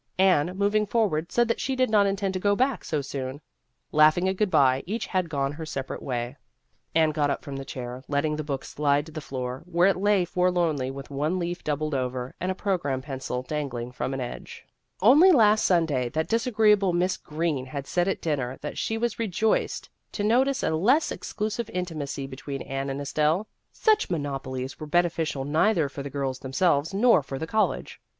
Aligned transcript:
Anne, 0.17 0.57
moving 0.57 0.87
forward, 0.87 1.31
said 1.31 1.47
that 1.47 1.59
she 1.59 1.75
did 1.75 1.87
not 1.87 2.07
intend 2.07 2.33
to 2.33 2.39
go 2.39 2.55
back 2.55 2.83
so 2.83 3.03
soon. 3.03 3.39
Laughing 3.91 4.27
a 4.27 4.33
good 4.33 4.49
bye, 4.49 4.81
each 4.87 5.05
had 5.05 5.29
gone 5.29 5.51
her 5.51 5.63
separate 5.63 6.01
way. 6.01 6.35
Anne 6.95 7.11
got 7.11 7.29
up 7.29 7.43
from 7.43 7.55
the 7.55 7.63
chair, 7.63 8.01
letting 8.07 8.35
the 8.35 8.43
book 8.43 8.65
slide 8.65 9.05
to 9.05 9.11
the 9.11 9.21
floor, 9.21 9.61
where 9.67 9.87
it 9.87 9.95
lay 9.95 10.25
for 10.25 10.49
lornly 10.49 10.91
with 10.91 11.11
one 11.11 11.37
leaf 11.37 11.63
doubled 11.63 11.93
over, 11.93 12.33
and 12.39 12.49
a 12.51 12.55
program 12.55 12.99
pencil 13.03 13.43
dangling 13.43 13.91
from 13.91 14.11
an 14.11 14.19
edge. 14.19 14.65
142 15.01 15.37
Vassar 15.37 15.37
Studies 15.37 15.37
Only 15.37 15.37
last 15.37 15.65
Sunday 15.99 16.09
that 16.15 16.27
disagreeable 16.27 16.93
Miss 16.93 17.15
Greene 17.17 17.67
had 17.67 17.85
said 17.85 18.07
at 18.07 18.21
dinner 18.23 18.57
that 18.61 18.79
she 18.79 18.97
was 18.97 19.19
rejoiced 19.19 19.87
to 20.13 20.23
notice 20.23 20.63
a 20.63 20.71
less 20.75 21.11
exclusive 21.11 21.69
intimacy 21.69 22.25
between 22.25 22.63
Anne 22.63 22.89
and 22.89 22.99
Estelle; 23.01 23.45
such 23.71 24.09
monopo 24.09 24.57
lies 24.57 24.79
were 24.79 24.87
beneficial 24.87 25.45
neither 25.45 25.87
for 25.87 26.01
the 26.01 26.09
girls 26.09 26.39
themselves 26.39 26.91
nor 26.91 27.21
for 27.21 27.37
the 27.37 27.45
college. 27.45 28.01